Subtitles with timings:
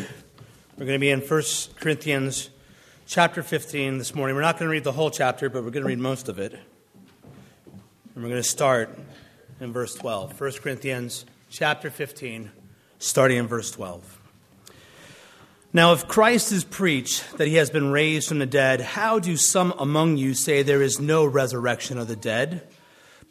[0.76, 1.44] We're going to be in 1
[1.80, 2.50] Corinthians
[3.06, 4.36] chapter 15 this morning.
[4.36, 6.40] We're not going to read the whole chapter, but we're going to read most of
[6.40, 6.54] it.
[6.54, 8.98] And we're going to start
[9.60, 10.42] in verse 12.
[10.42, 12.52] 1 Corinthians chapter 15,
[13.00, 14.18] starting in verse 12.
[15.74, 19.36] Now, if Christ is preached that he has been raised from the dead, how do
[19.36, 22.68] some among you say there is no resurrection of the dead?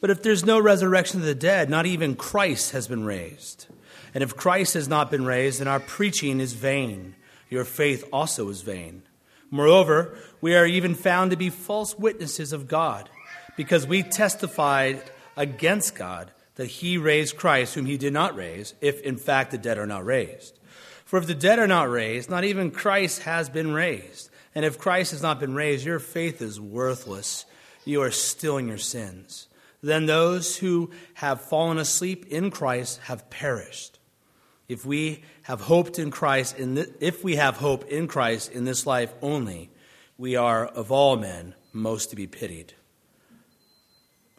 [0.01, 3.67] But if there's no resurrection of the dead, not even Christ has been raised.
[4.15, 7.17] And if Christ has not been raised, then our preaching is vain.
[7.51, 9.03] Your faith also is vain.
[9.51, 13.09] Moreover, we are even found to be false witnesses of God,
[13.57, 15.03] because we testified
[15.37, 19.59] against God that he raised Christ, whom he did not raise, if in fact the
[19.59, 20.59] dead are not raised.
[21.05, 24.29] For if the dead are not raised, not even Christ has been raised.
[24.57, 27.47] And if Christ has not been raised, your faith is worthless.
[27.85, 29.47] You are still in your sins.
[29.83, 34.01] Then those who have fallen asleep in Christ have perished.
[34.67, 38.65] If we have hoped in Christ, in th- if we have hope in Christ in
[38.65, 39.71] this life only,
[40.19, 42.75] we are of all men most to be pitied.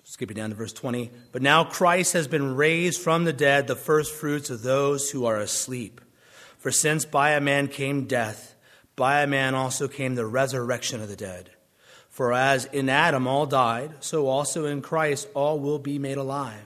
[0.10, 1.12] Skipping down to verse 20.
[1.32, 5.28] But now Christ has been raised from the dead, the first fruits of those who
[5.28, 6.02] are asleep.
[6.58, 8.56] For since by a man came death,
[8.96, 11.52] by a man also came the resurrection of the dead.
[12.10, 16.66] For as in Adam all died, so also in Christ all will be made alive.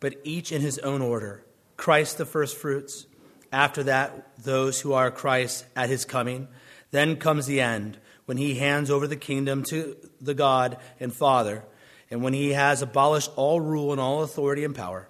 [0.00, 1.44] But each in his own order
[1.76, 3.06] Christ the first fruits,
[3.52, 6.48] after that, those who are Christ at his coming.
[6.90, 11.64] Then comes the end, when he hands over the kingdom to the God and Father
[12.10, 15.08] and when he has abolished all rule and all authority and power.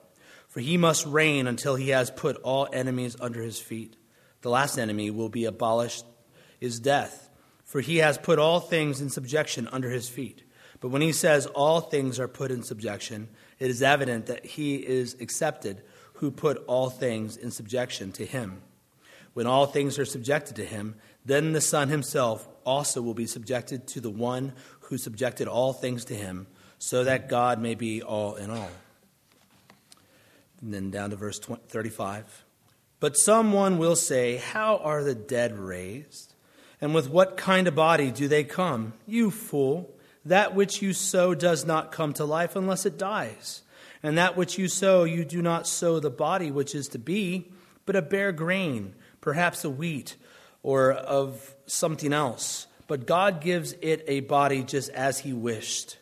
[0.48, 3.96] For he must reign until he has put all enemies under his feet.
[4.40, 6.04] The last enemy will be abolished
[6.60, 7.28] is death,
[7.64, 10.42] for he has put all things in subjection under his feet.
[10.80, 13.28] But when he says all things are put in subjection,
[13.58, 15.82] it is evident that he is accepted
[16.14, 18.62] who put all things in subjection to him.
[19.34, 23.86] When all things are subjected to him, then the Son himself also will be subjected
[23.88, 26.46] to the one who subjected all things to him
[26.78, 28.70] so that God may be all in all.
[30.60, 32.44] And then down to verse 35.
[32.98, 36.34] But someone will say, How are the dead raised?
[36.80, 38.94] And with what kind of body do they come?
[39.06, 39.92] You fool!
[40.24, 43.62] That which you sow does not come to life unless it dies.
[44.02, 47.50] And that which you sow, you do not sow the body which is to be,
[47.86, 50.16] but a bare grain, perhaps a wheat,
[50.62, 52.66] or of something else.
[52.88, 55.96] But God gives it a body just as He wished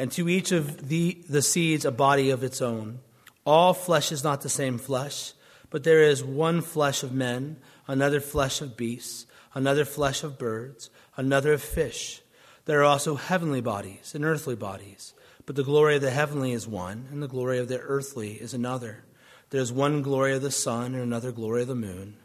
[0.00, 3.00] and to each of the, the seeds a body of its own.
[3.44, 5.34] All flesh is not the same flesh,
[5.68, 10.88] but there is one flesh of men, another flesh of beasts, another flesh of birds,
[11.18, 12.22] another of fish.
[12.64, 15.12] There are also heavenly bodies and earthly bodies,
[15.44, 18.54] but the glory of the heavenly is one, and the glory of the earthly is
[18.54, 19.04] another.
[19.50, 22.16] There is one glory of the sun, and another glory of the moon,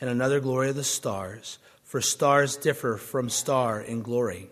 [0.00, 4.48] and another glory of the stars, for stars differ from star in glory.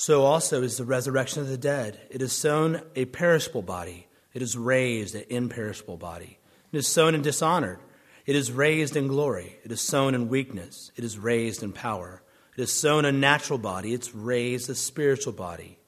[0.00, 2.00] So also is the resurrection of the dead.
[2.08, 6.38] It is sown a perishable body, it is raised an imperishable body.
[6.72, 7.78] It is sown in dishonor,
[8.24, 9.58] it is raised in glory.
[9.62, 12.22] It is sown in weakness, it is raised in power.
[12.56, 15.78] It is sown a natural body, it's raised a spiritual body.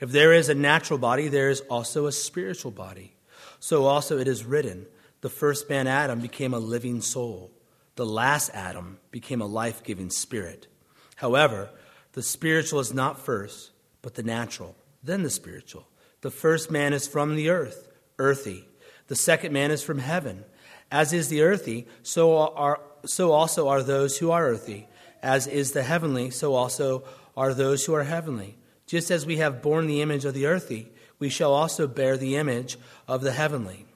[0.00, 3.16] If there is a natural body, there is also a spiritual body.
[3.60, 4.86] So also it is written
[5.20, 7.50] the first man, Adam, became a living soul.
[7.96, 10.68] The last Adam became a life giving spirit.
[11.16, 11.68] However,
[12.12, 13.70] the spiritual is not first,
[14.02, 15.86] but the natural, then the spiritual.
[16.20, 17.88] The first man is from the earth,
[18.18, 18.66] earthy.
[19.06, 20.44] The second man is from heaven.
[20.90, 24.88] As is the earthy, so, are, so also are those who are earthy.
[25.22, 27.04] As is the heavenly, so also
[27.36, 28.56] are those who are heavenly.
[28.86, 32.36] Just as we have borne the image of the earthy, we shall also bear the
[32.36, 33.86] image of the heavenly.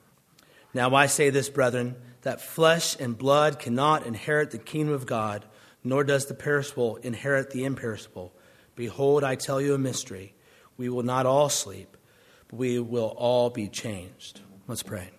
[0.73, 5.45] Now I say this, brethren, that flesh and blood cannot inherit the kingdom of God
[5.83, 8.33] nor does the perishable inherit the imperishable.
[8.75, 10.33] Behold, I tell you a mystery.
[10.77, 11.97] We will not all sleep,
[12.47, 14.41] but we will all be changed.
[14.67, 15.09] Let's pray.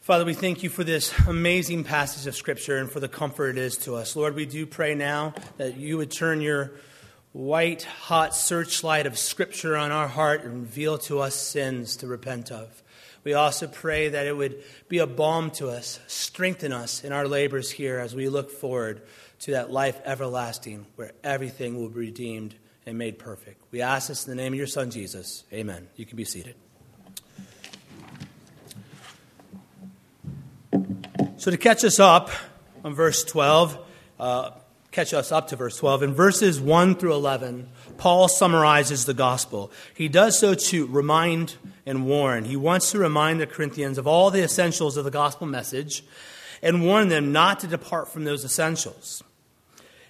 [0.00, 3.58] Father, we thank you for this amazing passage of Scripture and for the comfort it
[3.58, 4.14] is to us.
[4.14, 6.70] Lord, we do pray now that you would turn your
[7.32, 12.52] white hot searchlight of Scripture on our heart and reveal to us sins to repent
[12.52, 12.84] of.
[13.26, 17.26] We also pray that it would be a balm to us, strengthen us in our
[17.26, 19.02] labors here as we look forward
[19.40, 22.54] to that life everlasting where everything will be redeemed
[22.86, 23.60] and made perfect.
[23.72, 25.42] We ask this in the name of your Son, Jesus.
[25.52, 25.88] Amen.
[25.96, 26.54] You can be seated.
[31.36, 32.30] So, to catch us up
[32.84, 33.76] on verse 12,
[34.20, 34.50] uh,
[34.92, 39.70] catch us up to verse 12, in verses 1 through 11, Paul summarizes the gospel.
[39.94, 42.44] He does so to remind and warn.
[42.44, 46.04] He wants to remind the Corinthians of all the essentials of the gospel message
[46.62, 49.22] and warn them not to depart from those essentials.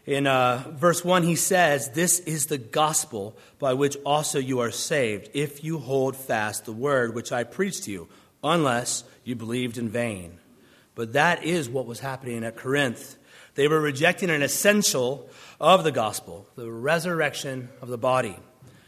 [0.06, 4.70] In uh, verse 1, he says, This is the gospel by which also you are
[4.70, 8.08] saved, if you hold fast the word which I preached to you,
[8.44, 10.38] unless you believed in vain.
[10.94, 13.16] But that is what was happening at Corinth.
[13.56, 15.28] They were rejecting an essential
[15.60, 18.36] of the gospel, the resurrection of the body.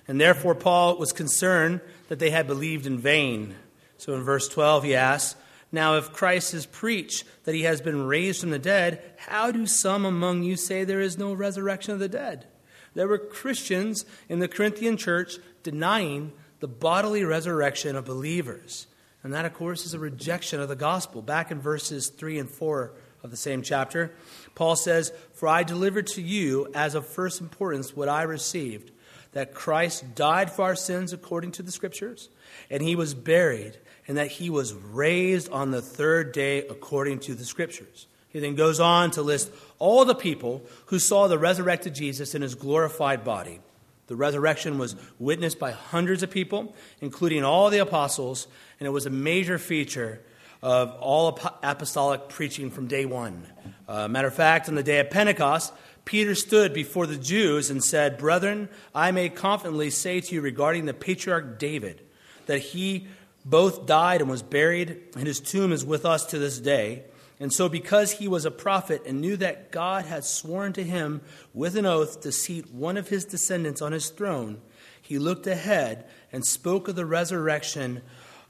[0.06, 3.55] And therefore, Paul was concerned that they had believed in vain.
[3.99, 5.38] So in verse 12, he asks,
[5.70, 9.67] Now, if Christ is preached that he has been raised from the dead, how do
[9.67, 12.47] some among you say there is no resurrection of the dead?
[12.94, 18.87] There were Christians in the Corinthian church denying the bodily resurrection of believers.
[19.23, 21.23] And that, of course, is a rejection of the gospel.
[21.23, 22.93] Back in verses 3 and 4
[23.23, 24.14] of the same chapter,
[24.59, 28.91] Paul says, For I delivered to you as of first importance what I received
[29.31, 32.29] that Christ died for our sins according to the Scriptures,
[32.69, 33.77] and he was buried,
[34.09, 38.09] and that he was raised on the third day according to the Scriptures.
[38.31, 42.43] He then goes on to list all the people who saw the resurrected Jesus in
[42.43, 43.61] his glorified body.
[44.09, 48.49] The resurrection was witnessed by hundreds of people, including all the apostles,
[48.81, 50.21] and it was a major feature
[50.63, 53.47] of all apostolic preaching from day one.
[53.87, 55.73] Uh, matter of fact, on the day of Pentecost,
[56.05, 60.87] Peter stood before the Jews and said, Brethren, I may confidently say to you regarding
[60.87, 62.03] the patriarch David
[62.47, 63.07] that he
[63.45, 67.05] both died and was buried, and his tomb is with us to this day.
[67.41, 71.21] And so, because he was a prophet and knew that God had sworn to him
[71.55, 74.61] with an oath to seat one of his descendants on his throne,
[75.01, 78.03] he looked ahead and spoke of the resurrection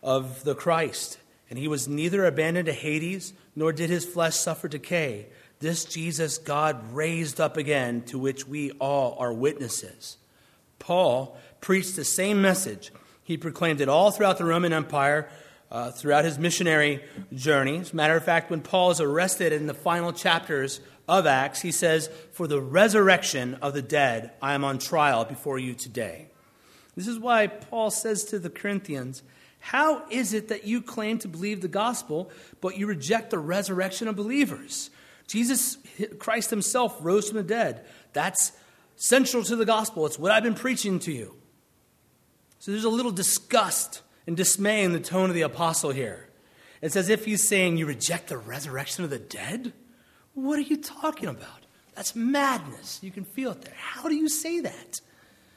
[0.03, 1.19] of the Christ.
[1.51, 5.27] And he was neither abandoned to Hades, nor did his flesh suffer decay.
[5.61, 10.19] This Jesus God raised up again, to which we all are witnesses.
[10.79, 12.93] Paul preached the same message.
[13.25, 15.29] He proclaimed it all throughout the Roman Empire
[15.71, 17.03] uh, throughout his missionary
[17.35, 17.79] journey.
[17.79, 21.61] As a matter of fact, when Paul is arrested in the final chapters of Acts,
[21.61, 26.29] he says, For the resurrection of the dead, I am on trial before you today.
[26.97, 29.23] This is why Paul says to the Corinthians,
[29.69, 32.31] How is it that you claim to believe the gospel,
[32.63, 34.89] but you reject the resurrection of believers?
[35.27, 35.77] Jesus
[36.19, 37.85] Christ himself rose from the dead.
[38.15, 38.53] That's
[38.97, 40.07] central to the gospel.
[40.07, 41.35] It's what I've been preaching to you.
[42.61, 46.31] So there's a little disgust and dismay in the tone of the apostle here.
[46.81, 49.75] It's as if he's saying, You reject the resurrection of the dead?
[50.33, 51.67] What are you talking about?
[51.95, 53.01] That's madness.
[53.03, 53.77] You can feel it there.
[53.77, 55.03] How do you say that?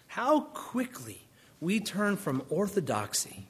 [0.08, 1.30] How quickly
[1.62, 3.48] we turn from orthodoxy.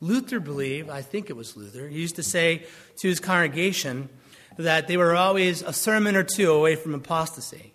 [0.00, 2.66] Luther believed, I think it was Luther, he used to say
[2.98, 4.08] to his congregation
[4.56, 7.72] that they were always a sermon or two away from apostasy.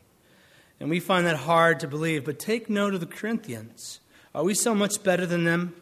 [0.79, 2.25] And we find that hard to believe.
[2.25, 3.99] But take note of the Corinthians.
[4.33, 5.75] Are we so much better than them?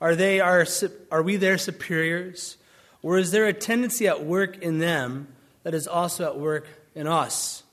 [0.00, 0.66] Are, they our,
[1.10, 2.56] are we their superiors?
[3.02, 5.28] Or is there a tendency at work in them
[5.64, 7.64] that is also at work in us?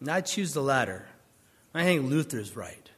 [0.00, 1.06] And I choose the latter.
[1.74, 2.88] I think Luther's right.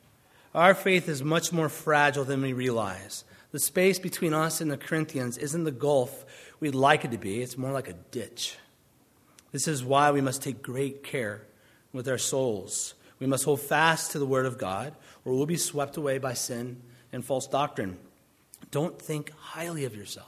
[0.54, 3.24] Our faith is much more fragile than we realize.
[3.52, 6.24] The space between us and the Corinthians isn't the gulf
[6.60, 8.56] we'd like it to be, it's more like a ditch.
[9.52, 11.42] This is why we must take great care
[11.92, 12.94] with our souls.
[13.18, 16.34] We must hold fast to the Word of God, or we'll be swept away by
[16.34, 16.80] sin
[17.12, 17.98] and false doctrine.
[18.70, 20.26] Don't think highly of yourself.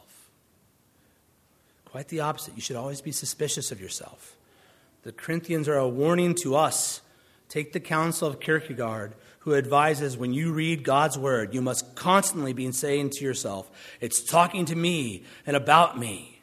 [1.85, 2.55] Quite the opposite.
[2.57, 4.37] You should always be suspicious of yourself.
[5.05, 7.03] The Corinthians are a warning to us.
[7.49, 12.53] Take the counsel of Kierkegaard, who advises when you read God's word, you must constantly
[12.53, 13.69] be saying to yourself,
[14.01, 16.41] It's talking to me and about me.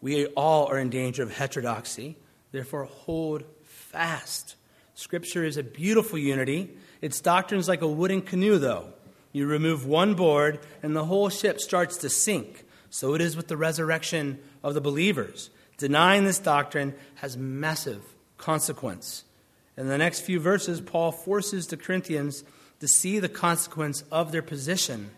[0.00, 2.16] We all are in danger of heterodoxy,
[2.52, 4.54] therefore, hold fast.
[4.94, 6.76] Scripture is a beautiful unity.
[7.00, 8.92] Its doctrine is like a wooden canoe, though.
[9.32, 12.64] You remove one board, and the whole ship starts to sink.
[12.90, 15.50] So it is with the resurrection of the believers.
[15.78, 18.02] Denying this doctrine has massive
[18.38, 19.24] consequence.
[19.76, 22.44] In the next few verses, Paul forces the Corinthians
[22.80, 25.10] to see the consequence of their position.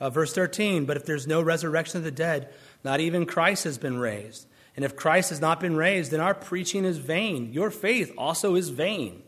[0.00, 2.52] Uh, verse 13, but if there's no resurrection of the dead,
[2.84, 4.46] not even Christ has been raised.
[4.74, 7.52] And if Christ has not been raised, then our preaching is vain.
[7.52, 9.22] Your faith also is vain.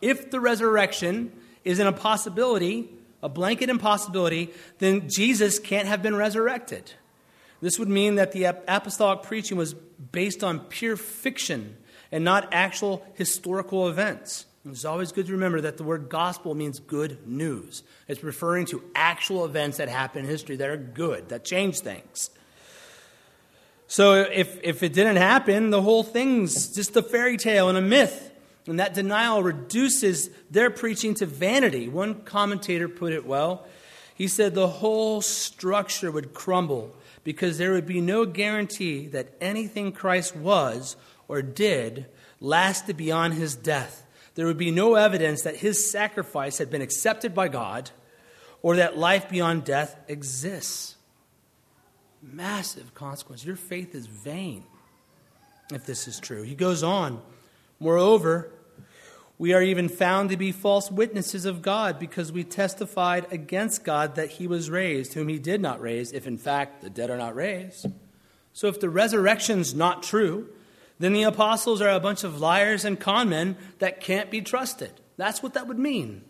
[0.00, 1.32] If the resurrection
[1.64, 2.88] is an impossibility,
[3.22, 6.92] a blanket impossibility, then Jesus can't have been resurrected.
[7.60, 11.76] This would mean that the apostolic preaching was based on pure fiction
[12.14, 14.46] and not actual historical events.
[14.64, 17.82] It's always good to remember that the word gospel means good news.
[18.06, 22.30] It's referring to actual events that happen in history that are good, that change things.
[23.88, 27.82] So if, if it didn't happen, the whole thing's just a fairy tale and a
[27.82, 28.30] myth.
[28.68, 31.88] And that denial reduces their preaching to vanity.
[31.88, 33.66] One commentator put it well.
[34.14, 36.94] He said the whole structure would crumble
[37.24, 40.94] because there would be no guarantee that anything Christ was
[41.28, 42.06] or did
[42.40, 44.06] lasted beyond his death.
[44.34, 47.90] There would be no evidence that his sacrifice had been accepted by God
[48.62, 50.96] or that life beyond death exists.
[52.22, 53.44] Massive consequence.
[53.44, 54.64] Your faith is vain
[55.72, 56.42] if this is true.
[56.42, 57.20] He goes on.
[57.78, 58.50] Moreover,
[59.36, 64.14] we are even found to be false witnesses of God because we testified against God
[64.14, 67.18] that he was raised, whom he did not raise, if in fact the dead are
[67.18, 67.86] not raised.
[68.52, 70.48] So if the resurrection's not true,
[71.04, 74.90] then the apostles are a bunch of liars and conmen that can't be trusted.
[75.18, 76.22] That's what that would mean.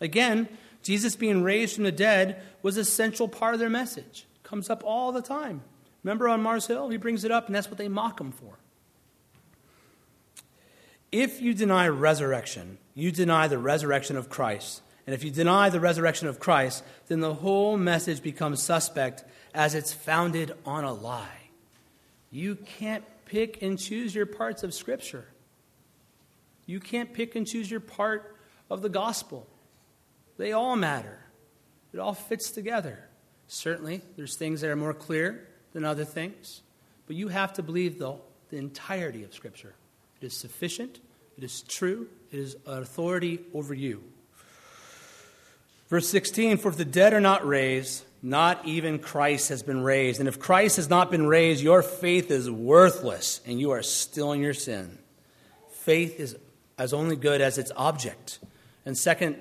[0.00, 0.48] Again,
[0.82, 4.26] Jesus being raised from the dead was a central part of their message.
[4.42, 5.62] Comes up all the time.
[6.02, 6.88] Remember on Mars Hill?
[6.88, 8.58] He brings it up, and that's what they mock him for.
[11.12, 14.80] If you deny resurrection, you deny the resurrection of Christ.
[15.06, 19.74] And if you deny the resurrection of Christ, then the whole message becomes suspect as
[19.74, 21.43] it's founded on a lie.
[22.34, 25.24] You can't pick and choose your parts of Scripture.
[26.66, 28.34] You can't pick and choose your part
[28.68, 29.46] of the gospel.
[30.36, 31.20] They all matter,
[31.92, 33.08] it all fits together.
[33.46, 36.62] Certainly, there's things that are more clear than other things,
[37.06, 38.16] but you have to believe the,
[38.50, 39.74] the entirety of Scripture.
[40.20, 40.98] It is sufficient,
[41.38, 44.02] it is true, it is authority over you.
[45.88, 50.18] Verse 16 For if the dead are not raised, not even Christ has been raised.
[50.18, 54.32] And if Christ has not been raised, your faith is worthless and you are still
[54.32, 54.98] in your sin.
[55.72, 56.34] Faith is
[56.78, 58.38] as only good as its object.
[58.86, 59.36] And second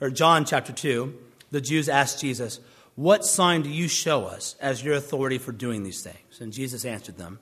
[0.00, 1.16] or John chapter 2,
[1.52, 2.58] the Jews asked Jesus,
[2.96, 6.40] What sign do you show us as your authority for doing these things?
[6.40, 7.38] And Jesus answered them,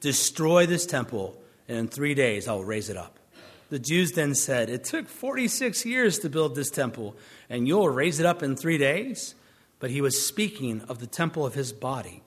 [0.00, 1.36] Destroy this temple,
[1.66, 3.18] and in three days I will raise it up.
[3.68, 7.16] The Jews then said, It took 46 years to build this temple,
[7.50, 9.34] and you'll raise it up in three days?
[9.78, 12.22] But he was speaking of the temple of his body.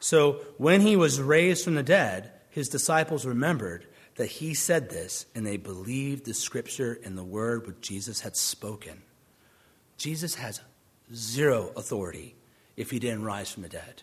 [0.00, 5.26] So when he was raised from the dead, his disciples remembered that he said this,
[5.34, 9.02] and they believed the scripture and the word which Jesus had spoken.
[9.96, 10.60] Jesus has
[11.14, 12.34] zero authority
[12.76, 14.02] if he didn't rise from the dead.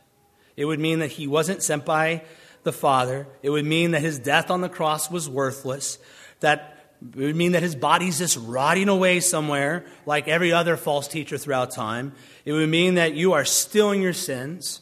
[0.55, 2.23] It would mean that he wasn't sent by
[2.63, 3.27] the Father.
[3.43, 5.99] It would mean that his death on the cross was worthless,
[6.39, 11.07] that it would mean that his body's just rotting away somewhere, like every other false
[11.07, 12.13] teacher throughout time.
[12.45, 14.81] It would mean that you are still in your sins.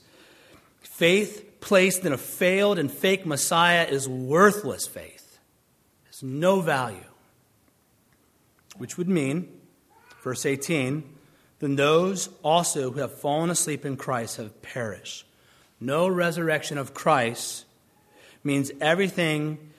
[0.82, 5.40] Faith placed in a failed and fake Messiah is worthless faith,
[6.04, 7.04] it has no value.
[8.78, 9.56] Which would mean
[10.26, 11.04] Verse 18
[11.60, 15.24] Then those also who have fallen asleep in Christ have perished.
[15.80, 17.66] No resurrection of Christ
[18.44, 19.70] means everything,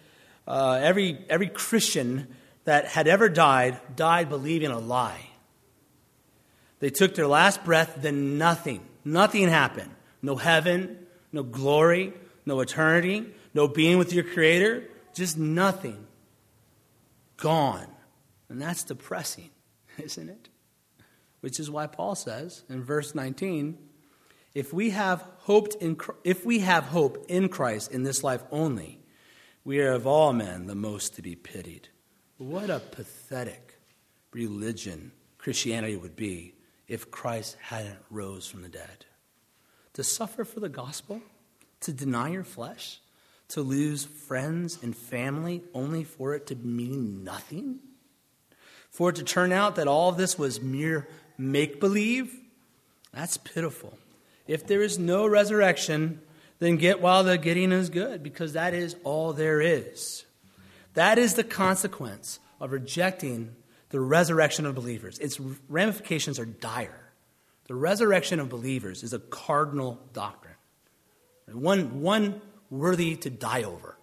[0.46, 2.28] uh, every, every Christian
[2.64, 5.30] that had ever died died believing a lie.
[6.78, 9.90] They took their last breath, then nothing, nothing happened.
[10.22, 12.12] No heaven, no glory,
[12.44, 16.06] no eternity, no being with your Creator, just nothing.
[17.36, 17.88] Gone.
[18.48, 19.50] And that's depressing.
[19.98, 20.48] isn't it?
[21.40, 23.78] Which is why Paul says in verse 19,
[24.54, 29.00] if we have hoped in if we have hope in Christ in this life only,
[29.66, 31.88] we are of all men the most to be pitied.
[32.38, 33.80] What a pathetic
[34.30, 36.54] religion Christianity would be
[36.86, 39.06] if Christ hadn't rose from the dead.
[39.94, 41.20] To suffer for the gospel,
[41.80, 43.00] to deny your flesh,
[43.48, 47.80] to lose friends and family only for it to mean nothing?
[48.88, 52.32] For it to turn out that all this was mere make believe,
[53.12, 53.98] that's pitiful.
[54.46, 56.20] If there is no resurrection,
[56.58, 60.24] then get while the getting is good, because that is all there is.
[60.94, 63.54] That is the consequence of rejecting
[63.90, 65.18] the resurrection of believers.
[65.18, 67.12] Its ramifications are dire.
[67.66, 70.54] The resurrection of believers is a cardinal doctrine,
[71.52, 73.98] one, one worthy to die over,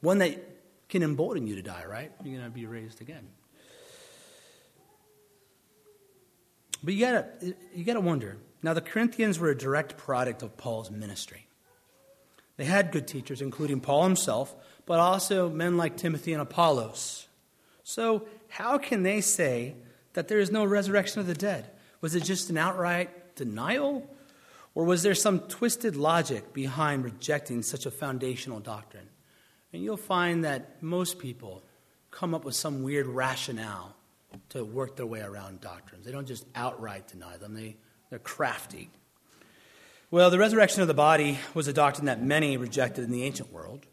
[0.00, 0.38] one that
[0.88, 2.10] can embolden you to die, right?
[2.24, 3.28] You're going to be raised again.
[6.82, 7.26] But you gotta,
[7.74, 8.36] you gotta wonder.
[8.62, 11.46] Now, the Corinthians were a direct product of Paul's ministry.
[12.56, 17.28] They had good teachers, including Paul himself, but also men like Timothy and Apollos.
[17.84, 19.76] So, how can they say
[20.14, 21.70] that there is no resurrection of the dead?
[22.00, 24.08] Was it just an outright denial?
[24.74, 29.08] Or was there some twisted logic behind rejecting such a foundational doctrine?
[29.72, 31.62] And you'll find that most people
[32.10, 33.94] come up with some weird rationale
[34.50, 36.04] to work their way around doctrines.
[36.04, 37.76] They don't just outright deny them, they,
[38.10, 38.90] they're crafty.
[40.10, 43.52] Well, the resurrection of the body was a doctrine that many rejected in the ancient
[43.52, 43.84] world.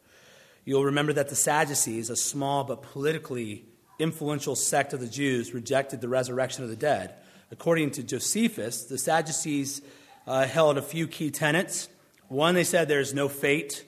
[0.63, 3.65] You'll remember that the Sadducees, a small but politically
[3.99, 7.15] influential sect of the Jews, rejected the resurrection of the dead.
[7.51, 9.81] According to Josephus, the Sadducees
[10.25, 11.89] uh, held a few key tenets.
[12.29, 13.85] One, they said there is no fate.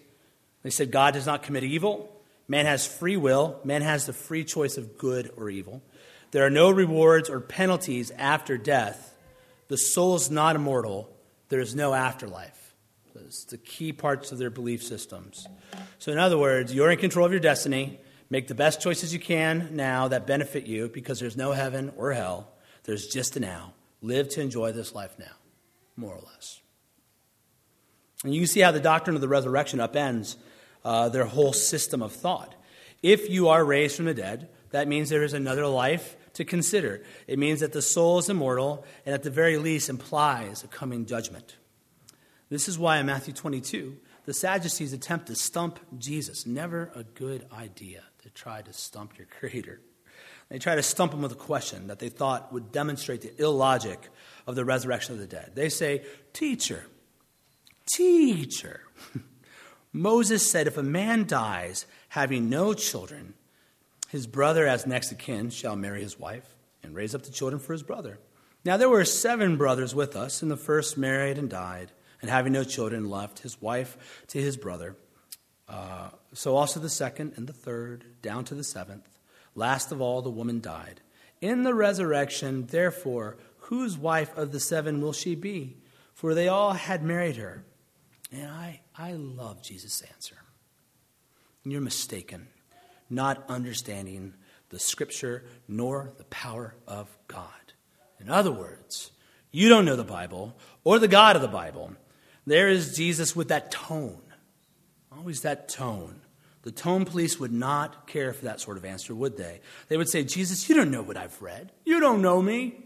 [0.63, 2.11] They said God does not commit evil.
[2.47, 3.59] Man has free will.
[3.63, 5.81] Man has the free choice of good or evil.
[6.31, 9.16] There are no rewards or penalties after death.
[9.67, 11.13] The soul is not immortal.
[11.49, 12.75] There is no afterlife.
[13.13, 15.47] Those the key parts of their belief systems.
[15.99, 17.99] So, in other words, you're in control of your destiny.
[18.29, 22.11] Make the best choices you can now that benefit you because there's no heaven or
[22.11, 22.49] hell.
[22.83, 23.73] There's just a now.
[24.01, 25.31] Live to enjoy this life now,
[25.95, 26.61] more or less.
[28.23, 30.35] And you see how the doctrine of the resurrection upends
[30.83, 32.55] uh, their whole system of thought.
[33.01, 37.01] If you are raised from the dead, that means there is another life to consider.
[37.25, 41.07] It means that the soul is immortal, and at the very least implies a coming
[41.07, 41.57] judgment.
[42.49, 46.45] This is why in Matthew 22, the Sadducees attempt to stump Jesus.
[46.45, 49.81] Never a good idea to try to stump your Creator.
[50.49, 54.07] They try to stump him with a question that they thought would demonstrate the illogic
[54.45, 55.53] of the resurrection of the dead.
[55.55, 56.85] They say, Teacher,
[57.91, 58.81] teacher.
[59.91, 63.33] Moses said, If a man dies having no children,
[64.17, 67.59] his brother, as next of kin, shall marry his wife and raise up the children
[67.59, 68.17] for his brother.
[68.65, 72.51] Now there were seven brothers with us, and the first married and died, and having
[72.51, 74.95] no children, left his wife to his brother.
[75.69, 79.07] Uh, so also the second and the third, down to the seventh.
[79.53, 81.01] Last of all, the woman died.
[81.41, 85.77] In the resurrection, therefore, whose wife of the seven will she be?
[86.15, 87.63] For they all had married her.
[88.31, 90.37] And I, I love Jesus' answer.
[91.63, 92.47] You're mistaken,
[93.09, 94.33] not understanding
[94.69, 97.51] the scripture nor the power of God.
[98.19, 99.11] In other words,
[99.51, 101.93] you don't know the Bible or the God of the Bible.
[102.45, 104.21] There is Jesus with that tone,
[105.11, 106.21] always that tone.
[106.63, 109.61] The tone police would not care for that sort of answer, would they?
[109.87, 111.71] They would say, Jesus, you don't know what I've read.
[111.85, 112.83] You don't know me.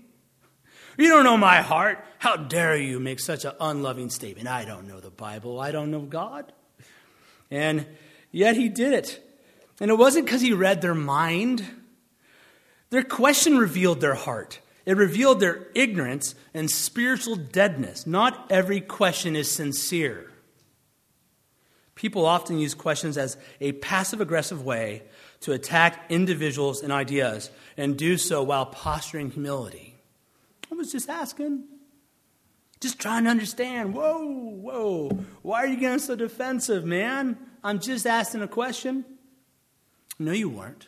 [0.98, 2.04] You don't know my heart.
[2.20, 4.48] How dare you make such an unloving statement?
[4.48, 5.60] I don't know the Bible.
[5.60, 6.54] I don't know God.
[7.50, 7.88] And
[8.32, 9.20] yet he did it.
[9.82, 11.66] And it wasn't because he read their mind.
[12.92, 14.60] Their question revealed their heart.
[14.86, 18.06] It revealed their ignorance and spiritual deadness.
[18.06, 20.32] Not every question is sincere.
[21.96, 25.02] People often use questions as a passive aggressive way
[25.42, 29.96] to attack individuals and ideas and do so while posturing humility.
[30.72, 31.64] I was just asking.
[32.80, 33.96] Just trying to understand.
[33.96, 35.10] Whoa, whoa.
[35.42, 37.38] Why are you getting so defensive, man?
[37.64, 39.06] I'm just asking a question.
[40.22, 40.88] No, you weren't.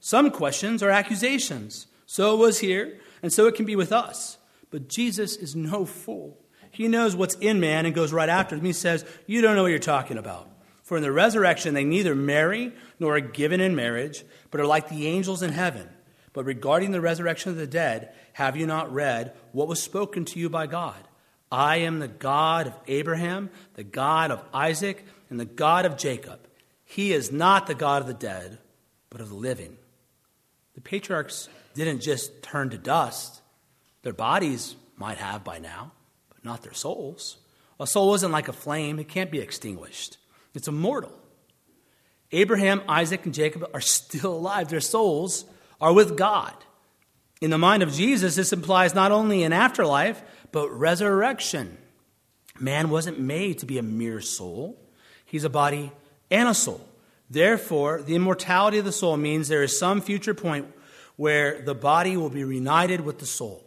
[0.00, 1.86] Some questions are accusations.
[2.06, 4.38] So it was here, and so it can be with us.
[4.70, 6.38] But Jesus is no fool.
[6.70, 8.64] He knows what's in man and goes right after him.
[8.64, 10.48] He says, You don't know what you're talking about.
[10.82, 14.88] For in the resurrection, they neither marry nor are given in marriage, but are like
[14.88, 15.88] the angels in heaven.
[16.32, 20.38] But regarding the resurrection of the dead, have you not read what was spoken to
[20.38, 21.08] you by God?
[21.50, 26.40] I am the God of Abraham, the God of Isaac, and the God of Jacob.
[26.86, 28.58] He is not the God of the dead,
[29.10, 29.76] but of the living.
[30.74, 33.42] The patriarchs didn't just turn to dust.
[34.02, 35.92] Their bodies might have by now,
[36.28, 37.38] but not their souls.
[37.78, 40.16] A soul isn't like a flame, it can't be extinguished,
[40.54, 41.12] it's immortal.
[42.32, 44.68] Abraham, Isaac, and Jacob are still alive.
[44.68, 45.44] Their souls
[45.80, 46.54] are with God.
[47.40, 51.76] In the mind of Jesus, this implies not only an afterlife, but resurrection.
[52.58, 54.80] Man wasn't made to be a mere soul,
[55.24, 55.92] he's a body
[56.30, 56.86] and a soul.
[57.28, 60.66] Therefore, the immortality of the soul means there is some future point
[61.16, 63.64] where the body will be reunited with the soul.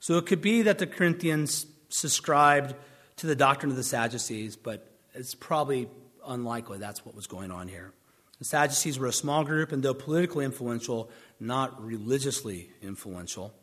[0.00, 2.74] So it could be that the Corinthians subscribed
[3.16, 5.88] to the doctrine of the Sadducees, but it's probably
[6.26, 7.92] unlikely that's what was going on here.
[8.38, 13.54] The Sadducees were a small group, and though politically influential, not religiously influential.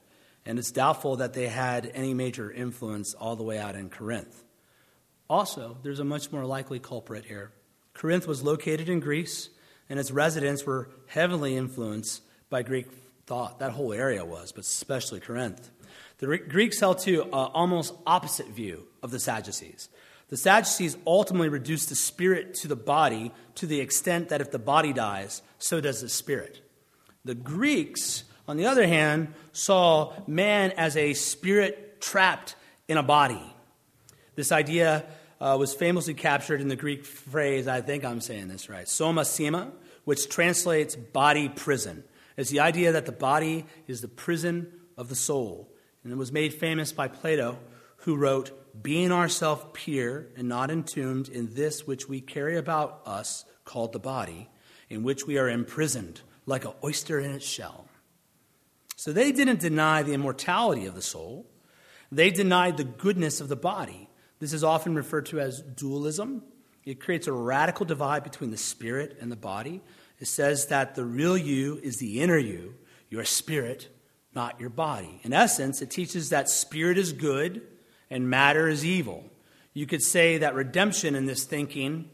[0.46, 4.44] And it's doubtful that they had any major influence all the way out in Corinth.
[5.30, 7.52] Also, there's a much more likely culprit here.
[7.94, 9.50] Corinth was located in Greece,
[9.90, 12.88] and its residents were heavily influenced by Greek
[13.26, 13.60] thought.
[13.60, 15.70] That whole area was, but especially Corinth.
[16.18, 19.90] The Greeks held to an almost opposite view of the Sadducees.
[20.30, 24.60] The Sadducees ultimately reduced the spirit to the body to the extent that if the
[24.60, 26.62] body dies, so does the spirit.
[27.26, 32.56] The Greeks, on the other hand, saw man as a spirit trapped
[32.88, 33.54] in a body.
[34.36, 35.06] This idea
[35.44, 39.26] uh, was famously captured in the Greek phrase, I think I'm saying this right, soma
[39.26, 39.74] sema,
[40.06, 42.06] which translates body prison.
[42.38, 45.70] It's the idea that the body is the prison of the soul.
[46.04, 47.60] And it was made famous by Plato,
[47.98, 48.52] who wrote
[48.82, 54.00] being ourselves pure and not entombed in this which we carry about us, called the
[54.00, 54.50] body,
[54.90, 57.86] in which we are imprisoned like an oyster in its shell.
[58.96, 61.46] So they didn't deny the immortality of the soul,
[62.14, 64.08] they denied the goodness of the body.
[64.44, 66.44] This is often referred to as dualism.
[66.84, 69.80] It creates a radical divide between the spirit and the body.
[70.20, 72.76] It says that the real you is the inner you,
[73.10, 73.88] your spirit,
[74.36, 75.22] not your body.
[75.24, 77.62] In essence, it teaches that spirit is good
[78.10, 79.24] and matter is evil.
[79.74, 82.10] You could say that redemption in this thinking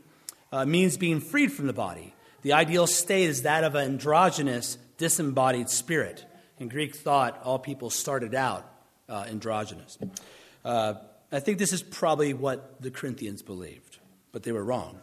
[0.52, 2.14] uh, means being freed from the body.
[2.44, 6.26] The ideal state is that of an androgynous, disembodied spirit.
[6.60, 8.72] In Greek thought, all people started out
[9.10, 9.98] uh, androgynous.
[10.64, 10.94] Uh,
[11.32, 13.98] I think this is probably what the Corinthians believed,
[14.32, 15.00] but they were wrong.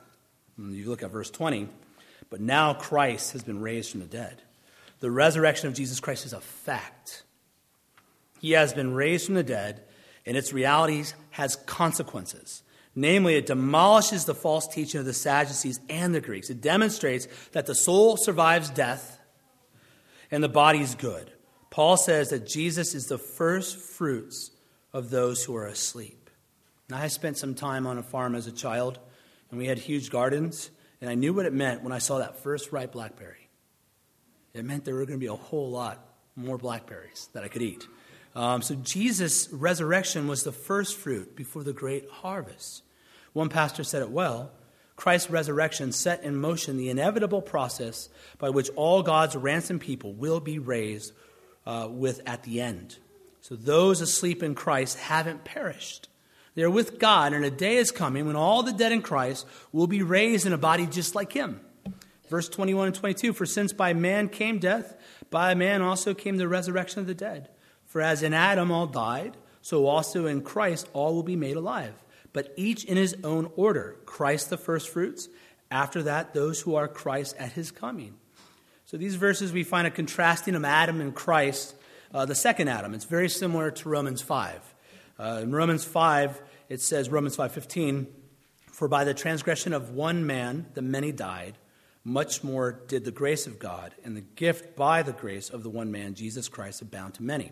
[0.59, 1.69] You look at verse 20,
[2.31, 4.43] but now Christ has been raised from the dead.
[5.01, 7.23] The resurrection of Jesus Christ is a fact.
[8.41, 9.83] He has been raised from the dead,
[10.25, 12.63] and its realities has consequences.
[12.95, 16.49] Namely, it demolishes the false teaching of the Sadducees and the Greeks.
[16.49, 19.21] It demonstrates that the soul survives death
[20.31, 21.31] and the body is good.
[21.71, 24.51] Paul says that Jesus is the first fruits
[24.97, 26.31] of those who are asleep.
[26.89, 28.99] Now, I spent some time on a farm as a child,
[29.51, 30.71] and we had huge gardens,
[31.03, 33.51] and I knew what it meant when I saw that first ripe blackberry.
[34.55, 36.03] It meant there were going to be a whole lot
[36.35, 37.87] more blackberries that I could eat.
[38.35, 42.83] Um, so, Jesus' resurrection was the first fruit before the great harvest.
[43.35, 44.51] One pastor said it well
[44.97, 50.41] Christ's resurrection set in motion the inevitable process by which all God's ransomed people will
[50.41, 51.13] be raised
[51.67, 52.97] uh, with at the end.
[53.49, 56.09] So those asleep in Christ haven't perished.
[56.57, 59.87] They're with God, and a day is coming when all the dead in Christ will
[59.87, 61.61] be raised in a body just like Him.
[62.29, 64.97] Verse 21 and 22 For since by man came death,
[65.31, 67.49] by man also came the resurrection of the dead.
[67.85, 71.95] For as in Adam all died, so also in Christ all will be made alive,
[72.33, 75.29] but each in his own order Christ the firstfruits,
[75.71, 78.17] after that, those who are Christ at his coming.
[78.87, 81.76] So these verses we find a contrasting of Adam and Christ,
[82.15, 82.95] uh, the second Adam.
[82.95, 84.75] It's very similar to Romans 5.
[85.19, 88.07] Uh, in Romans 5, it says, Romans 5.15,
[88.71, 91.57] For by the transgression of one man the many died,
[92.05, 95.71] much more did the grace of God and the gift by the grace of the
[95.71, 97.51] one man, Jesus Christ, abound to many.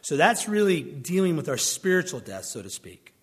[0.00, 3.14] So that's really dealing with our spiritual death, so to speak.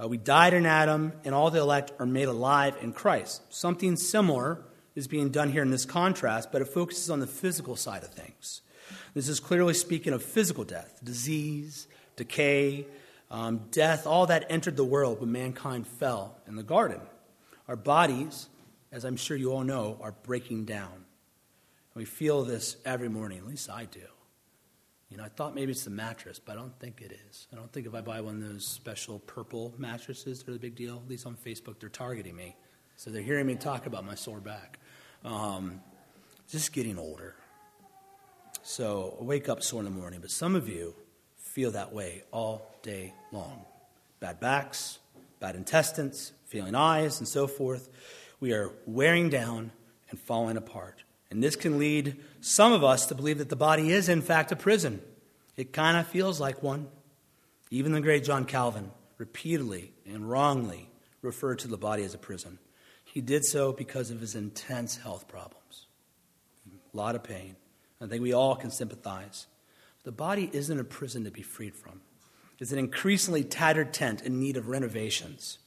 [0.00, 3.42] Uh, we died in Adam, and all the elect are made alive in Christ.
[3.52, 4.62] Something similar
[4.94, 8.10] is being done here in this contrast, but it focuses on the physical side of
[8.10, 8.62] things.
[9.14, 12.86] This is clearly speaking of physical death, disease, decay,
[13.30, 17.00] um, death, all that entered the world when mankind fell in the garden.
[17.68, 18.48] Our bodies,
[18.90, 20.92] as I'm sure you all know, are breaking down.
[20.92, 21.04] And
[21.94, 24.00] We feel this every morning, at least I do.
[25.10, 27.48] You know, I thought maybe it's the mattress, but I don't think it is.
[27.52, 30.76] I don't think if I buy one of those special purple mattresses, they're the big
[30.76, 31.02] deal.
[31.04, 32.56] At least on Facebook, they're targeting me.
[32.96, 34.78] So they're hearing me talk about my sore back.
[35.24, 35.80] Um,
[36.48, 37.34] just getting older.
[38.62, 40.94] So I wake up sore in the morning, but some of you
[41.36, 43.64] feel that way all day long.
[44.20, 44.98] Bad backs,
[45.40, 47.88] bad intestines, feeling eyes, and so forth.
[48.38, 49.72] We are wearing down
[50.10, 51.04] and falling apart.
[51.30, 54.52] And this can lead some of us to believe that the body is, in fact,
[54.52, 55.00] a prison.
[55.56, 56.88] It kind of feels like one.
[57.70, 60.90] Even the great John Calvin repeatedly and wrongly
[61.22, 62.58] referred to the body as a prison.
[63.04, 65.86] He did so because of his intense health problems.
[66.92, 67.56] A lot of pain.
[68.00, 69.46] I think we all can sympathize.
[70.04, 72.00] The body isn't a prison to be freed from.
[72.58, 75.58] It's an increasingly tattered tent in need of renovations.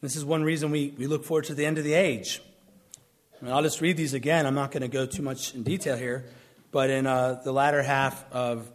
[0.00, 2.40] This is one reason we, we look forward to the end of the age.
[3.40, 4.46] I mean, I'll just read these again.
[4.46, 6.24] I'm not going to go too much in detail here.
[6.72, 8.70] But in uh, the latter half of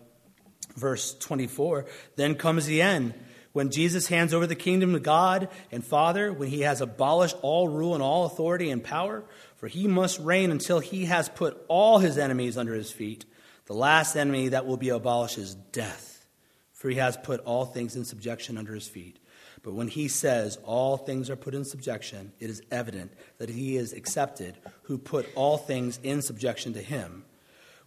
[0.76, 3.14] verse 24, then comes the end
[3.56, 7.70] when Jesus hands over the kingdom to God and Father, when he has abolished all
[7.70, 9.24] rule and all authority and power,
[9.56, 13.24] for he must reign until he has put all his enemies under his feet.
[13.68, 16.28] The last enemy that will be abolished is death,
[16.74, 19.20] for he has put all things in subjection under his feet.
[19.64, 23.78] But when he says all things are put in subjection, it is evident that he
[23.78, 27.24] is accepted who put all things in subjection to him.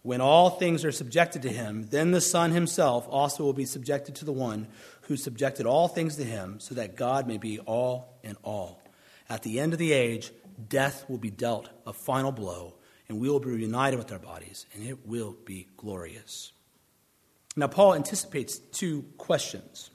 [0.01, 4.15] When all things are subjected to him, then the Son himself also will be subjected
[4.15, 4.67] to the one
[5.09, 8.79] who subjected all things to him, so that God may be all in all.
[9.27, 10.31] At the end of the age,
[10.69, 12.75] death will be dealt a final blow,
[13.07, 16.53] and we will be reunited with our bodies, and it will be glorious.
[17.55, 19.89] Now, Paul anticipates two questions.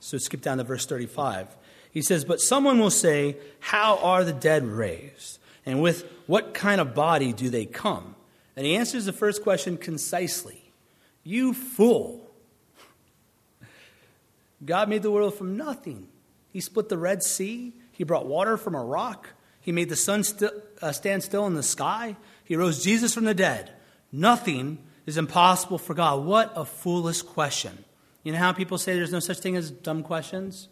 [0.00, 1.56] So skip down to verse 35.
[1.92, 5.38] He says, But someone will say, How are the dead raised?
[5.64, 8.16] And with what kind of body do they come?
[8.56, 10.72] And he answers the first question concisely
[11.22, 12.25] You fool.
[14.64, 16.08] God made the world from nothing.
[16.52, 20.24] He split the Red Sea, He brought water from a rock, He made the sun
[20.24, 23.72] st- uh, stand still in the sky, He rose Jesus from the dead.
[24.10, 26.24] Nothing is impossible for God.
[26.24, 27.84] What a foolish question.
[28.22, 30.68] You know how people say there's no such thing as dumb questions?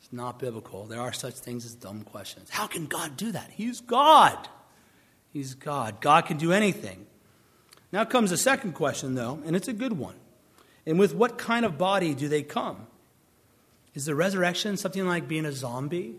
[0.00, 0.84] It's not biblical.
[0.86, 2.50] There are such things as dumb questions.
[2.50, 3.50] How can God do that?
[3.50, 4.48] He's God.
[5.32, 6.00] He's God.
[6.00, 7.06] God can do anything.
[7.92, 10.16] Now comes the second question, though, and it's a good one.
[10.88, 12.86] And with what kind of body do they come?
[13.94, 16.14] Is the resurrection something like being a zombie?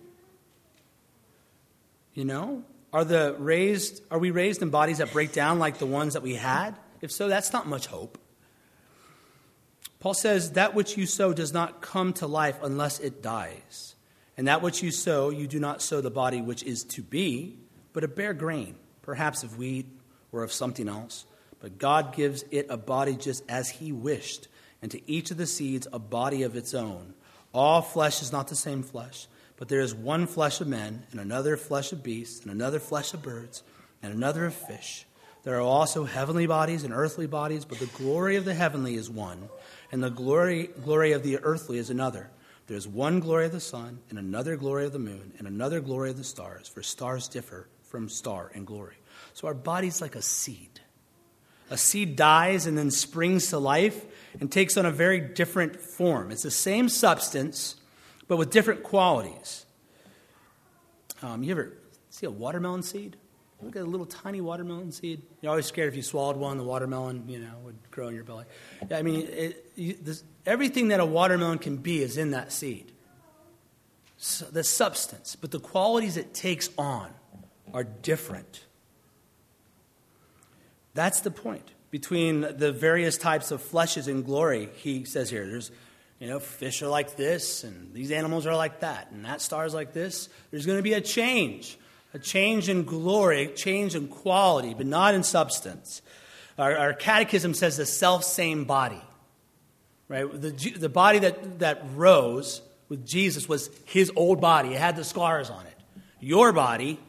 [2.13, 2.63] You know?
[2.93, 6.21] Are the raised are we raised in bodies that break down like the ones that
[6.21, 6.75] we had?
[7.01, 8.19] If so, that's not much hope.
[9.99, 13.95] Paul says, That which you sow does not come to life unless it dies.
[14.38, 17.58] And that which you sow, you do not sow the body which is to be,
[17.91, 19.88] but a bare grain, perhaps of wheat
[20.32, 21.25] or of something else.
[21.60, 24.47] But God gives it a body just as He wished,
[24.82, 27.13] and to each of the seeds a body of its own.
[27.54, 31.20] All flesh is not the same flesh, but there is one flesh of men, and
[31.20, 33.63] another flesh of beasts, and another flesh of birds,
[34.02, 35.06] and another of fish.
[35.44, 39.10] There are also heavenly bodies and earthly bodies, but the glory of the heavenly is
[39.10, 39.50] one,
[39.92, 42.30] and the glory, glory of the earthly is another.
[42.68, 45.82] There is one glory of the sun, and another glory of the moon, and another
[45.82, 48.96] glory of the stars, for stars differ from star in glory.
[49.34, 50.80] So our body's like a seed.
[51.72, 54.06] A seed dies and then springs to life
[54.39, 56.32] and takes on a very different form.
[56.32, 57.76] It's the same substance,
[58.28, 59.65] but with different qualities.
[61.22, 61.74] Um, you ever
[62.10, 63.18] see a watermelon seed?
[63.62, 65.22] Look at a little tiny watermelon seed.
[65.42, 68.24] You're always scared if you swallowed one, the watermelon, you know, would grow in your
[68.24, 68.46] belly.
[68.89, 72.94] I mean, it, you, this, everything that a watermelon can be is in that seed.
[74.15, 77.12] So the substance, but the qualities it takes on
[77.74, 78.65] are different.
[80.94, 81.72] That's the point.
[81.91, 85.71] Between the various types of fleshes in glory, he says here, there's,
[86.19, 89.65] you know, fish are like this, and these animals are like that, and that star
[89.65, 90.30] is like this.
[90.52, 91.80] There's going to be a change,
[92.13, 96.04] a change in glory, a change in quality, but not in substance.
[96.60, 99.02] Our, our catechism says the self same body,
[100.08, 100.30] right?
[100.30, 105.04] The, the body that, that rose with Jesus was his old body, it had the
[105.04, 105.75] scars on it.
[106.19, 106.99] Your body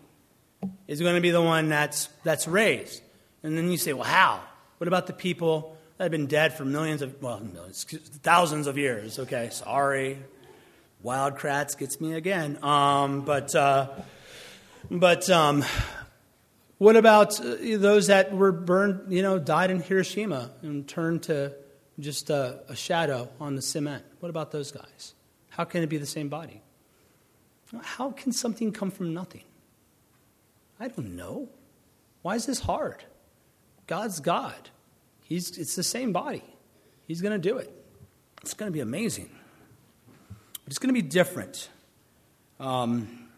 [0.86, 3.02] is going to be the one that's, that's raised.
[3.42, 4.40] And then you say, well, how?
[4.80, 7.84] What about the people that have been dead for millions of, well, millions,
[8.22, 9.18] thousands of years?
[9.18, 10.16] Okay, sorry.
[11.02, 12.58] Wild Kratts gets me again.
[12.64, 13.88] Um, but uh,
[14.90, 15.66] but um,
[16.78, 21.52] what about uh, those that were burned, you know, died in Hiroshima and turned to
[21.98, 24.02] just a, a shadow on the cement?
[24.20, 25.12] What about those guys?
[25.50, 26.62] How can it be the same body?
[27.82, 29.44] How can something come from nothing?
[30.80, 31.50] I don't know.
[32.22, 33.04] Why is this hard?
[33.90, 34.70] God's God.
[35.24, 36.44] He's, it's the same body.
[37.08, 37.72] He's going to do it.
[38.40, 39.28] It's going to be amazing.
[40.28, 41.68] But it's going to be different.
[42.60, 43.28] Um,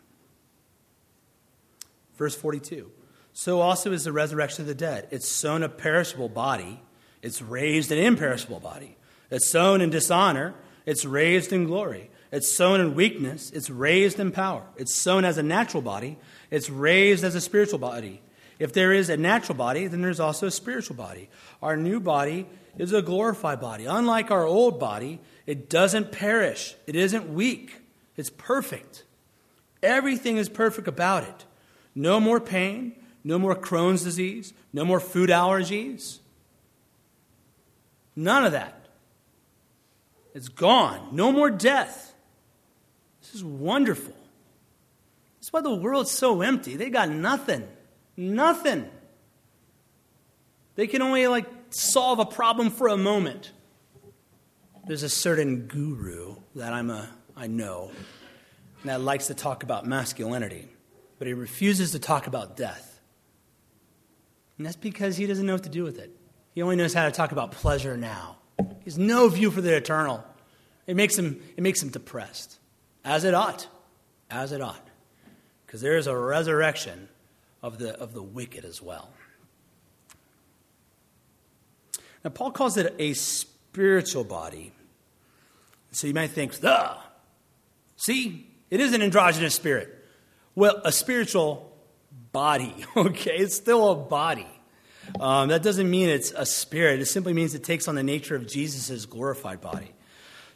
[2.18, 2.90] verse 42.
[3.32, 5.08] So also is the resurrection of the dead.
[5.10, 6.82] It's sown a perishable body,
[7.22, 8.98] it's raised an imperishable body.
[9.30, 10.52] It's sown in dishonor,
[10.84, 12.10] it's raised in glory.
[12.30, 14.64] It's sown in weakness, it's raised in power.
[14.76, 16.18] It's sown as a natural body,
[16.50, 18.20] it's raised as a spiritual body.
[18.62, 21.28] If there is a natural body, then there's also a spiritual body.
[21.60, 22.46] Our new body
[22.78, 23.86] is a glorified body.
[23.86, 27.80] Unlike our old body, it doesn't perish, it isn't weak,
[28.16, 29.02] it's perfect.
[29.82, 31.44] Everything is perfect about it.
[31.96, 32.94] No more pain,
[33.24, 36.20] no more Crohn's disease, no more food allergies.
[38.14, 38.86] None of that.
[40.34, 41.08] It's gone.
[41.10, 42.14] No more death.
[43.22, 44.14] This is wonderful.
[45.40, 46.76] That's why the world's so empty.
[46.76, 47.66] They got nothing.
[48.22, 48.88] Nothing.
[50.76, 53.50] They can only like solve a problem for a moment.
[54.86, 57.90] There's a certain guru that I'm a I know
[58.84, 60.68] that likes to talk about masculinity,
[61.18, 63.00] but he refuses to talk about death.
[64.56, 66.14] And that's because he doesn't know what to do with it.
[66.54, 68.36] He only knows how to talk about pleasure now.
[68.58, 70.24] He has no view for the eternal.
[70.86, 72.58] It makes him, it makes him depressed,
[73.04, 73.66] as it ought,
[74.30, 74.86] as it ought.
[75.64, 77.08] Because there is a resurrection
[77.62, 79.10] of the, of the wicked as well.
[82.24, 84.72] Now, Paul calls it a spiritual body.
[85.90, 86.96] So you might think, duh,
[87.96, 89.98] see, it is an androgynous spirit.
[90.54, 91.72] Well, a spiritual
[92.32, 93.36] body, okay?
[93.36, 94.48] It's still a body.
[95.20, 98.36] Um, that doesn't mean it's a spirit, it simply means it takes on the nature
[98.36, 99.92] of Jesus' glorified body.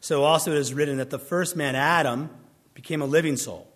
[0.00, 2.30] So also it is written that the first man, Adam,
[2.74, 3.68] became a living soul.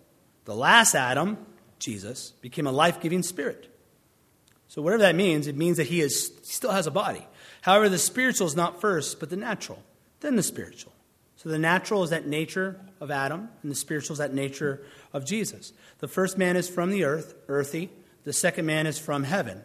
[0.45, 1.37] The last Adam,
[1.81, 3.67] Jesus, became a life giving spirit.
[4.69, 7.27] So, whatever that means, it means that he, is, still has a body.
[7.61, 9.83] However, the spiritual is not first, but the natural,
[10.21, 10.93] then the spiritual.
[11.41, 14.79] So the natural is that nature of Adam, and the spiritual is that nature
[15.11, 15.73] of Jesus.
[15.97, 17.89] The first man is from the earth, earthy.
[18.25, 19.63] The second man is from heaven.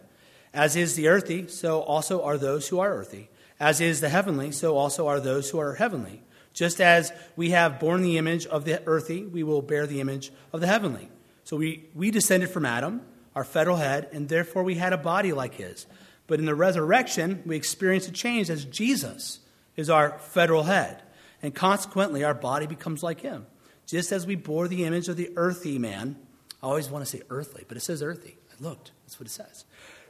[0.55, 3.29] As is the earthy, so also are those who are earthy.
[3.59, 6.23] As is the heavenly, so also are those who are heavenly.
[6.51, 10.31] Just as we have borne the image of the earthy, we will bear the image
[10.51, 11.09] of the heavenly.
[11.47, 12.99] So we, we descended from Adam,
[13.33, 15.85] our federal head, and therefore we had a body like his.
[16.27, 19.39] But in the resurrection, we experience a change as Jesus
[19.77, 21.03] is our federal head.
[21.41, 23.45] And consequently, our body becomes like him.
[23.85, 26.17] Just as we bore the image of the earthy man,
[26.61, 28.35] I always want to say earthly, but it says earthy.
[28.51, 29.63] I looked, that's what it says.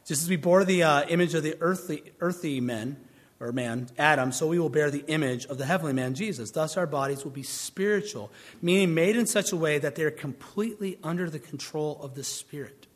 [0.07, 2.97] Just as we bore the uh, image of the earthly, earthy men,
[3.39, 6.51] or man, Adam, so we will bear the image of the heavenly man, Jesus.
[6.51, 10.11] Thus, our bodies will be spiritual, meaning made in such a way that they are
[10.11, 12.87] completely under the control of the Spirit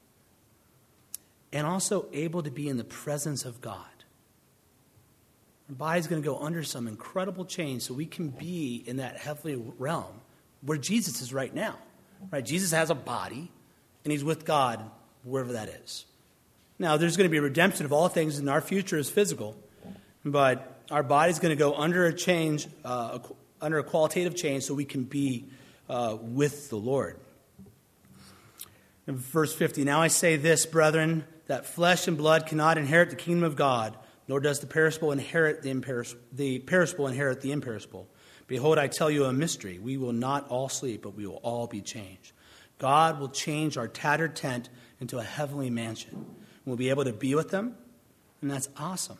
[1.53, 3.85] and also able to be in the presence of God.
[5.69, 9.17] Our body's going to go under some incredible change so we can be in that
[9.17, 10.21] heavenly realm
[10.61, 11.75] where Jesus is right now.
[12.31, 12.45] Right?
[12.45, 13.51] Jesus has a body,
[14.03, 14.83] and he's with God
[15.23, 16.05] wherever that is.
[16.77, 19.55] Now, there's going to be a redemption of all things, and our future is physical.
[20.23, 23.19] But our body's going to go under a change, uh,
[23.59, 25.45] under a qualitative change, so we can be
[25.89, 27.19] uh, with the Lord.
[29.07, 33.15] In verse 50, now I say this, brethren, that flesh and blood cannot inherit the
[33.15, 38.07] kingdom of God, nor does the perishable inherit the, imperis- the perishable inherit the imperishable.
[38.47, 39.79] Behold, I tell you a mystery.
[39.79, 42.33] We will not all sleep, but we will all be changed.
[42.77, 46.25] God will change our tattered tent into a heavenly mansion.
[46.65, 47.75] We'll be able to be with them,
[48.41, 49.17] and that's awesome.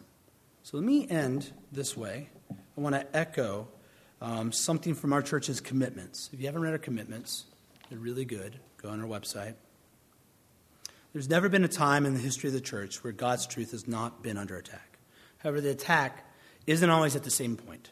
[0.63, 2.29] So let me end this way.
[2.51, 3.67] I want to echo
[4.21, 6.29] um, something from our church's commitments.
[6.31, 7.45] If you haven't read our commitments,
[7.89, 8.59] they're really good.
[8.77, 9.55] Go on our website.
[11.13, 13.87] There's never been a time in the history of the church where God's truth has
[13.87, 14.99] not been under attack.
[15.39, 16.31] However, the attack
[16.67, 17.89] isn't always at the same point.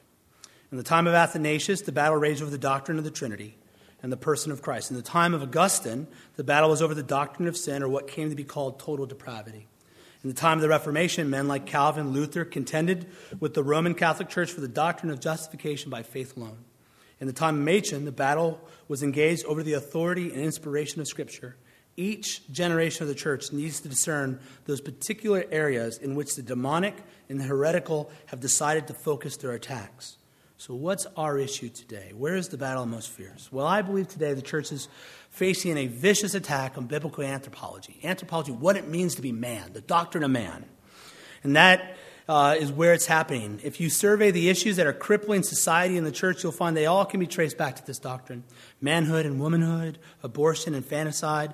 [0.71, 3.57] In the time of Athanasius, the battle raged over the doctrine of the Trinity
[4.03, 4.91] and the person of Christ.
[4.91, 8.07] In the time of Augustine, the battle was over the doctrine of sin, or what
[8.07, 9.67] came to be called total depravity.
[10.21, 13.07] In the time of the Reformation, men like Calvin, Luther contended
[13.39, 16.57] with the Roman Catholic Church for the doctrine of justification by faith alone.
[17.21, 21.07] In the time of Machen, the battle was engaged over the authority and inspiration of
[21.07, 21.55] Scripture.
[21.95, 26.95] Each generation of the church needs to discern those particular areas in which the demonic
[27.29, 30.17] and the heretical have decided to focus their attacks.
[30.59, 32.11] So, what's our issue today?
[32.13, 33.49] Where is the battle most fierce?
[33.49, 34.89] Well, I believe today the church is
[35.29, 37.97] facing a vicious attack on biblical anthropology.
[38.03, 40.65] Anthropology, what it means to be man, the doctrine of man.
[41.45, 41.95] And that
[42.27, 43.61] uh, is where it's happening.
[43.63, 46.87] If you survey the issues that are crippling society and the church, you'll find they
[46.87, 48.43] all can be traced back to this doctrine
[48.81, 51.53] manhood and womanhood, abortion and infanticide,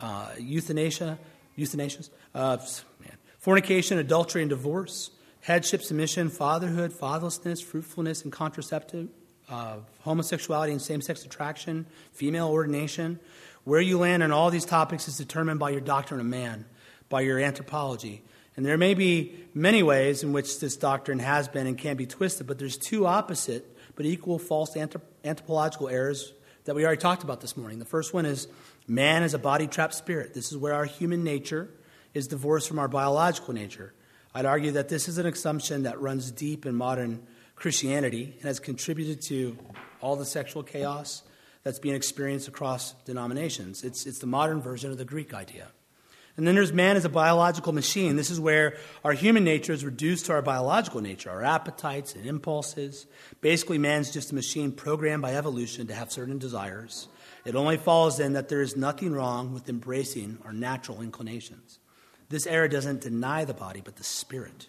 [0.00, 1.20] uh, euthanasia,
[1.54, 2.02] euthanasia,
[2.34, 2.56] uh,
[2.98, 9.08] man, fornication, adultery, and divorce headship, submission, fatherhood, fatherlessness, fruitfulness, and contraceptive,
[9.48, 13.18] uh, homosexuality and same sex attraction, female ordination.
[13.64, 16.64] Where you land on all these topics is determined by your doctrine of man,
[17.08, 18.22] by your anthropology.
[18.56, 22.06] And there may be many ways in which this doctrine has been and can be
[22.06, 26.32] twisted, but there's two opposite but equal false anthrop- anthropological errors
[26.64, 27.78] that we already talked about this morning.
[27.78, 28.48] The first one is
[28.86, 30.34] man is a body trapped spirit.
[30.34, 31.70] This is where our human nature
[32.14, 33.92] is divorced from our biological nature.
[34.34, 38.60] I'd argue that this is an assumption that runs deep in modern Christianity and has
[38.60, 39.58] contributed to
[40.00, 41.22] all the sexual chaos
[41.62, 43.84] that's being experienced across denominations.
[43.84, 45.68] It's, it's the modern version of the Greek idea.
[46.36, 48.16] And then there's man as a biological machine.
[48.16, 52.24] This is where our human nature is reduced to our biological nature, our appetites and
[52.24, 53.06] impulses.
[53.40, 57.08] Basically, man's just a machine programmed by evolution to have certain desires.
[57.44, 61.78] It only follows then that there is nothing wrong with embracing our natural inclinations.
[62.30, 64.68] This error doesn't deny the body, but the spirit.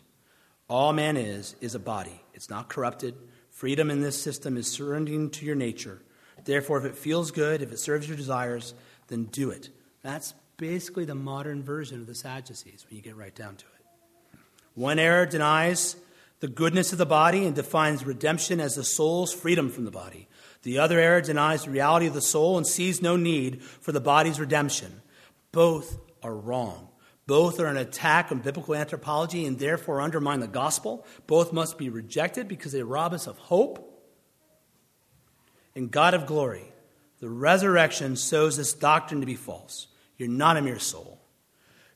[0.68, 2.22] All man is, is a body.
[2.34, 3.16] It's not corrupted.
[3.52, 6.02] Freedom in this system is surrendering to your nature.
[6.44, 8.74] Therefore, if it feels good, if it serves your desires,
[9.08, 9.70] then do it.
[10.02, 14.40] That's basically the modern version of the Sadducees when you get right down to it.
[14.74, 15.98] One error denies
[16.40, 20.28] the goodness of the body and defines redemption as the soul's freedom from the body.
[20.64, 24.02] The other error denies the reality of the soul and sees no need for the
[24.02, 25.02] body's redemption.
[25.52, 26.88] Both are wrong.
[27.32, 31.06] Both are an attack on biblical anthropology and therefore undermine the gospel.
[31.28, 34.04] Both must be rejected because they rob us of hope.
[35.74, 36.74] And God of glory,
[37.22, 39.88] the resurrection shows this doctrine to be false.
[40.18, 41.22] You're not a mere soul,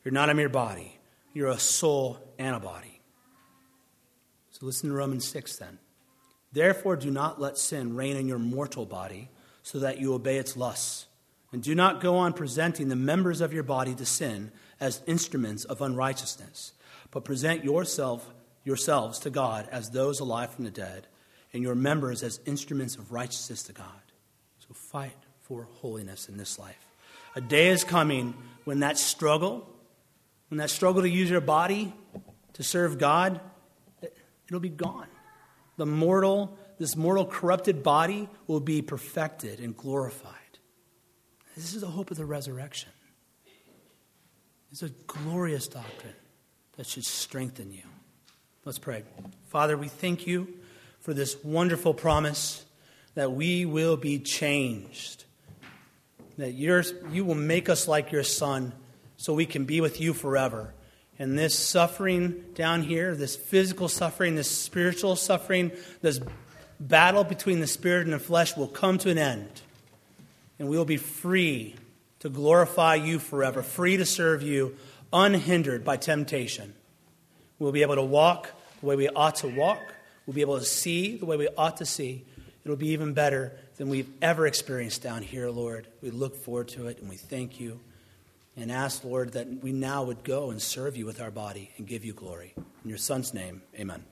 [0.02, 0.98] you're not a mere body,
[1.34, 3.02] you're a soul and a body.
[4.52, 5.78] So listen to Romans 6 then.
[6.50, 9.28] Therefore, do not let sin reign in your mortal body
[9.62, 11.08] so that you obey its lusts.
[11.52, 14.50] And do not go on presenting the members of your body to sin
[14.80, 16.72] as instruments of unrighteousness,
[17.10, 18.32] but present yourself,
[18.64, 21.06] yourselves to God as those alive from the dead,
[21.52, 23.86] and your members as instruments of righteousness to God.
[24.58, 26.86] So fight for holiness in this life.
[27.34, 29.68] A day is coming when that struggle,
[30.48, 31.94] when that struggle to use your body
[32.54, 33.40] to serve God,
[34.48, 35.08] it'll be gone.
[35.76, 40.32] The mortal, this mortal corrupted body will be perfected and glorified.
[41.54, 42.90] This is the hope of the resurrection.
[44.76, 46.12] It's a glorious doctrine
[46.76, 47.80] that should strengthen you.
[48.66, 49.04] Let's pray.
[49.46, 50.48] Father, we thank you
[51.00, 52.62] for this wonderful promise
[53.14, 55.24] that we will be changed,
[56.36, 58.74] that you you will make us like your Son
[59.16, 60.74] so we can be with you forever.
[61.18, 65.72] And this suffering down here, this physical suffering, this spiritual suffering,
[66.02, 66.20] this
[66.78, 69.62] battle between the spirit and the flesh will come to an end.
[70.58, 71.76] And we will be free
[72.20, 74.76] to glorify you forever, free to serve you,
[75.12, 76.74] unhindered by temptation.
[77.58, 78.50] We'll be able to walk
[78.80, 79.80] the way we ought to walk.
[80.26, 82.24] We'll be able to see the way we ought to see.
[82.64, 85.86] It'll be even better than we've ever experienced down here, Lord.
[86.02, 87.80] We look forward to it and we thank you
[88.56, 91.86] and ask, Lord, that we now would go and serve you with our body and
[91.86, 92.54] give you glory.
[92.56, 94.04] In your Son's name, amen.